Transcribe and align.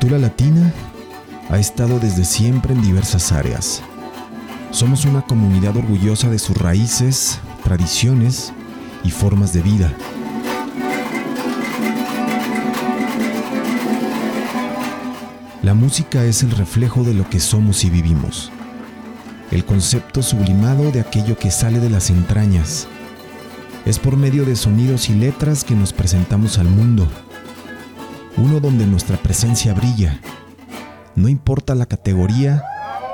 cultura 0.00 0.20
latina 0.20 0.72
ha 1.50 1.58
estado 1.58 1.98
desde 1.98 2.24
siempre 2.24 2.72
en 2.72 2.80
diversas 2.82 3.32
áreas. 3.32 3.82
Somos 4.70 5.04
una 5.04 5.22
comunidad 5.22 5.76
orgullosa 5.76 6.30
de 6.30 6.38
sus 6.38 6.56
raíces, 6.56 7.40
tradiciones 7.64 8.52
y 9.02 9.10
formas 9.10 9.52
de 9.52 9.62
vida. 9.62 9.92
La 15.62 15.74
música 15.74 16.24
es 16.24 16.44
el 16.44 16.52
reflejo 16.52 17.02
de 17.02 17.14
lo 17.14 17.28
que 17.28 17.40
somos 17.40 17.82
y 17.82 17.90
vivimos, 17.90 18.52
el 19.50 19.64
concepto 19.64 20.22
sublimado 20.22 20.92
de 20.92 21.00
aquello 21.00 21.36
que 21.36 21.50
sale 21.50 21.80
de 21.80 21.90
las 21.90 22.10
entrañas. 22.10 22.86
Es 23.84 23.98
por 23.98 24.16
medio 24.16 24.44
de 24.44 24.54
sonidos 24.54 25.10
y 25.10 25.14
letras 25.14 25.64
que 25.64 25.74
nos 25.74 25.92
presentamos 25.92 26.58
al 26.58 26.68
mundo, 26.68 27.08
uno 28.38 28.60
donde 28.60 28.86
nuestra 28.86 29.16
presencia 29.16 29.74
brilla. 29.74 30.20
No 31.16 31.28
importa 31.28 31.74
la 31.74 31.86
categoría, 31.86 32.62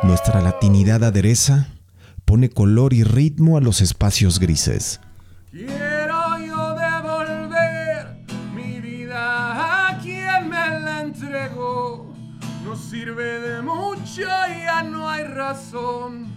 nuestra 0.03 0.41
latinidad 0.41 1.03
adereza, 1.03 1.69
pone 2.25 2.51
color 2.51 2.93
y 2.93 3.05
ritmo 3.05 3.57
a 3.57 3.61
los 3.61 3.81
espacios 3.81 4.39
grises. 4.39 5.01
Quiero 5.51 6.39
yo 6.47 6.75
devolver 6.75 8.25
mi 8.55 8.81
vida 8.81 9.89
a 9.89 9.99
quien 9.99 10.51
me 10.51 10.81
la 10.81 11.01
entregó. 11.01 12.15
No 12.65 12.77
sirve 12.77 13.41
de 13.41 13.63
mucho, 13.63 14.23
ya 14.23 14.83
no 14.83 15.09
hay 15.09 15.25
razón 15.25 16.34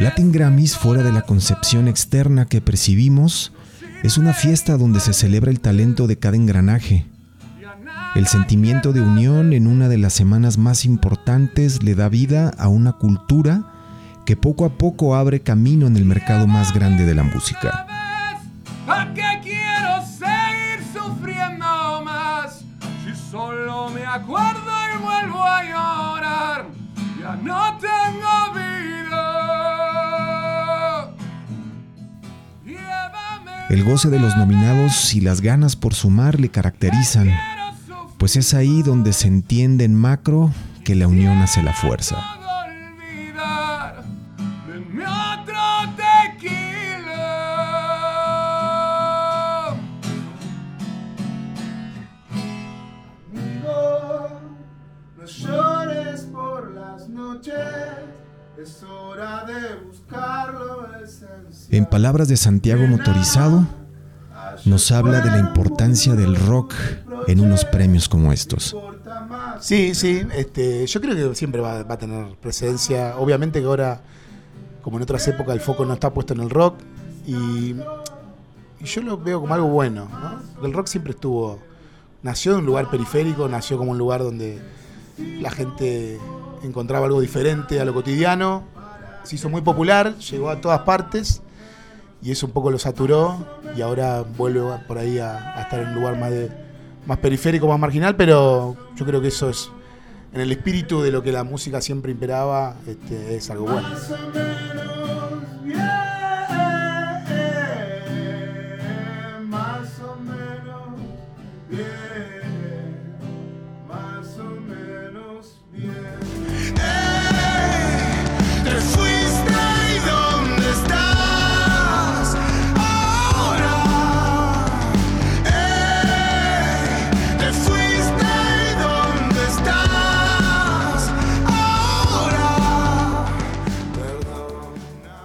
Latin 0.00 0.32
Grammys, 0.32 0.78
fuera 0.78 1.02
de 1.02 1.12
la 1.12 1.20
concepción 1.20 1.86
externa 1.86 2.46
que 2.46 2.62
percibimos, 2.62 3.52
es 4.02 4.16
una 4.16 4.32
fiesta 4.32 4.78
donde 4.78 4.98
se 4.98 5.12
celebra 5.12 5.50
el 5.50 5.60
talento 5.60 6.06
de 6.06 6.18
cada 6.18 6.36
engranaje. 6.36 7.04
El 8.14 8.26
sentimiento 8.26 8.94
de 8.94 9.02
unión 9.02 9.52
en 9.52 9.66
una 9.66 9.88
de 9.88 9.98
las 9.98 10.14
semanas 10.14 10.56
más 10.56 10.86
importantes 10.86 11.82
le 11.82 11.94
da 11.94 12.08
vida 12.08 12.50
a 12.56 12.68
una 12.68 12.92
cultura 12.92 13.66
que 14.24 14.36
poco 14.36 14.64
a 14.64 14.78
poco 14.78 15.16
abre 15.16 15.40
camino 15.40 15.86
en 15.86 15.98
el 15.98 16.06
mercado 16.06 16.46
más 16.46 16.72
grande 16.72 17.04
de 17.04 17.14
la 17.14 17.22
música. 17.22 17.86
Solo 23.30 23.90
me 23.90 24.04
acuerdo 24.04 24.72
y 24.92 25.02
vuelvo 25.02 25.44
a 25.44 25.62
llorar, 25.62 26.66
ya 27.20 27.36
no 27.36 27.78
tengo 27.78 27.99
El 33.70 33.84
goce 33.84 34.10
de 34.10 34.18
los 34.18 34.36
nominados 34.36 35.14
y 35.14 35.20
las 35.20 35.40
ganas 35.42 35.76
por 35.76 35.94
sumar 35.94 36.40
le 36.40 36.48
caracterizan, 36.48 37.30
pues 38.18 38.34
es 38.34 38.52
ahí 38.52 38.82
donde 38.82 39.12
se 39.12 39.28
entiende 39.28 39.84
en 39.84 39.94
macro 39.94 40.52
que 40.84 40.96
la 40.96 41.06
unión 41.06 41.38
hace 41.38 41.62
la 41.62 41.72
fuerza. 41.72 42.39
En 61.72 61.86
palabras 61.86 62.26
de 62.26 62.36
Santiago 62.36 62.84
Motorizado, 62.88 63.64
nos 64.64 64.90
habla 64.90 65.20
de 65.20 65.30
la 65.30 65.38
importancia 65.38 66.16
del 66.16 66.34
rock 66.34 66.74
en 67.28 67.38
unos 67.38 67.64
premios 67.64 68.08
como 68.08 68.32
estos. 68.32 68.76
Sí, 69.60 69.94
sí, 69.94 70.26
este, 70.34 70.84
yo 70.88 71.00
creo 71.00 71.14
que 71.14 71.34
siempre 71.36 71.60
va, 71.60 71.78
a 71.78 71.96
tener 71.96 72.34
presencia. 72.40 73.14
Obviamente 73.18 73.60
que 73.60 73.66
ahora, 73.66 74.00
como 74.82 74.96
en 74.96 75.04
otras 75.04 75.28
épocas, 75.28 75.54
el 75.54 75.60
foco 75.60 75.84
no 75.84 75.94
está 75.94 76.12
puesto 76.12 76.34
en 76.34 76.40
el 76.40 76.50
rock 76.50 76.74
y, 77.24 77.76
y 78.80 78.84
yo 78.84 79.02
lo 79.02 79.16
veo 79.16 79.40
como 79.40 79.54
algo 79.54 79.68
bueno. 79.68 80.08
¿no? 80.10 80.66
El 80.66 80.72
rock 80.72 80.88
siempre 80.88 81.12
estuvo, 81.12 81.60
nació 82.24 82.54
de 82.54 82.58
un 82.58 82.66
lugar 82.66 82.90
periférico, 82.90 83.48
nació 83.48 83.78
como 83.78 83.92
un 83.92 83.98
lugar 83.98 84.24
donde 84.24 84.60
la 85.40 85.52
gente 85.52 86.18
encontraba 86.64 87.06
algo 87.06 87.20
diferente 87.20 87.78
a 87.78 87.84
lo 87.84 87.94
cotidiano, 87.94 88.64
se 89.22 89.36
hizo 89.36 89.48
muy 89.48 89.60
popular, 89.60 90.18
llegó 90.18 90.50
a 90.50 90.60
todas 90.60 90.80
partes 90.80 91.42
y 92.22 92.30
eso 92.30 92.46
un 92.46 92.52
poco 92.52 92.70
lo 92.70 92.78
saturó 92.78 93.46
y 93.76 93.80
ahora 93.80 94.22
vuelve 94.22 94.60
por 94.86 94.98
ahí 94.98 95.18
a, 95.18 95.60
estar 95.60 95.80
en 95.80 95.88
un 95.88 95.94
lugar 95.94 96.18
más 96.18 96.30
de 96.30 96.50
más 97.06 97.18
periférico, 97.18 97.66
más 97.66 97.78
marginal, 97.78 98.14
pero 98.14 98.76
yo 98.94 99.06
creo 99.06 99.20
que 99.20 99.28
eso 99.28 99.48
es 99.48 99.70
en 100.32 100.40
el 100.40 100.52
espíritu 100.52 101.02
de 101.02 101.10
lo 101.10 101.22
que 101.22 101.32
la 101.32 101.44
música 101.44 101.80
siempre 101.80 102.12
imperaba, 102.12 102.76
este, 102.86 103.36
es 103.36 103.50
algo 103.50 103.64
bueno. 103.64 103.88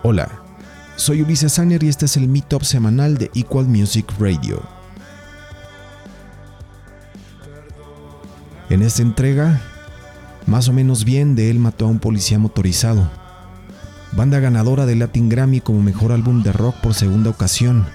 Hola, 0.07 0.29
soy 0.97 1.23
Ulises 1.23 1.53
Sanner 1.53 1.83
y 1.83 1.87
este 1.87 2.05
es 2.05 2.15
el 2.15 2.27
Meetup 2.27 2.61
semanal 2.61 3.17
de 3.17 3.31
Equal 3.33 3.65
Music 3.65 4.05
Radio. 4.19 4.61
En 8.69 8.83
esta 8.83 9.01
entrega, 9.01 9.59
más 10.45 10.67
o 10.67 10.73
menos 10.73 11.05
bien 11.05 11.33
de 11.33 11.49
él 11.49 11.57
mató 11.57 11.85
a 11.85 11.87
un 11.87 11.97
policía 11.97 12.37
motorizado. 12.37 13.09
Banda 14.11 14.39
ganadora 14.39 14.85
de 14.85 14.95
Latin 14.95 15.27
Grammy 15.27 15.59
como 15.59 15.81
mejor 15.81 16.11
álbum 16.11 16.43
de 16.43 16.53
rock 16.53 16.75
por 16.81 16.93
segunda 16.93 17.31
ocasión, 17.31 17.87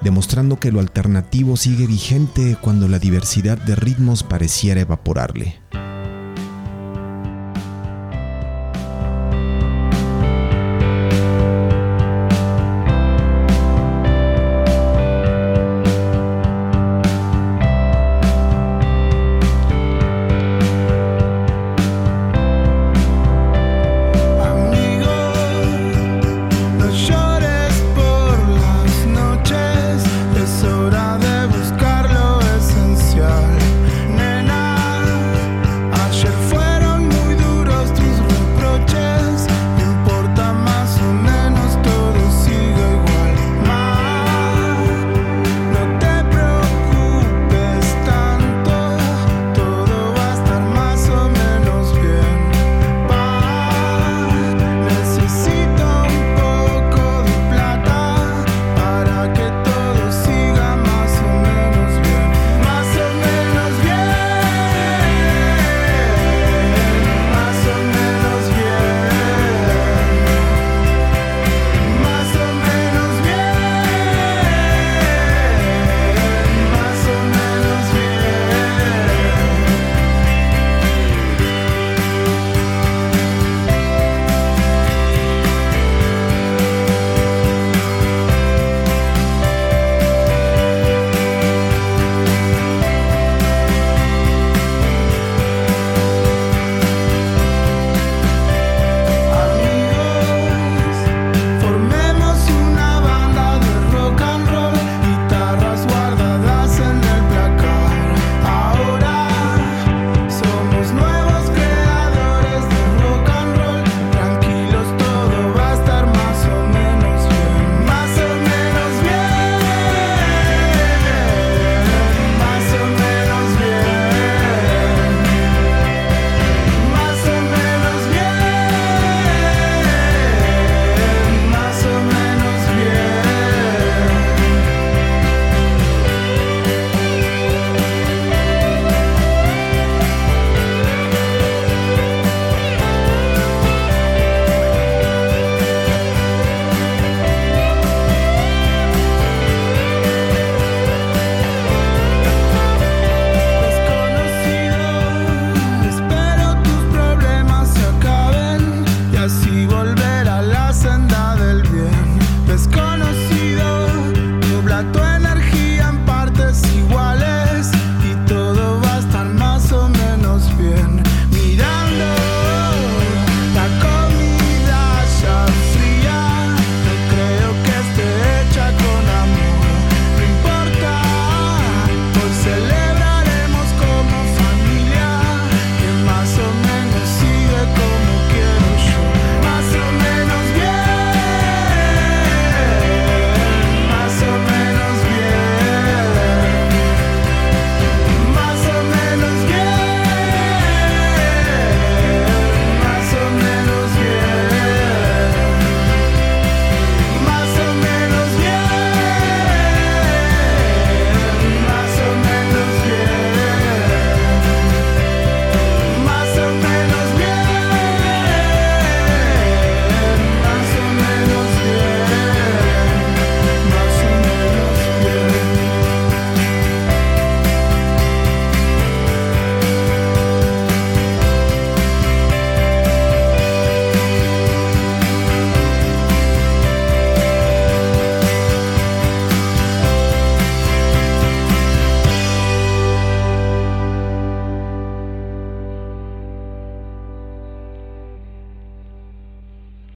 demostrando 0.00 0.58
que 0.58 0.72
lo 0.72 0.80
alternativo 0.80 1.58
sigue 1.58 1.86
vigente 1.86 2.56
cuando 2.58 2.88
la 2.88 2.98
diversidad 2.98 3.58
de 3.58 3.76
ritmos 3.76 4.22
pareciera 4.22 4.80
evaporarle. 4.80 5.60